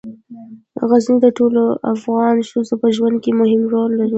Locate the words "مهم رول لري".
3.39-4.09